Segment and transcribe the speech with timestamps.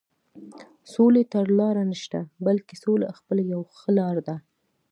[0.93, 4.35] سولې ته لاره نشته، بلکې سوله خپله یوه ښه لاره ده.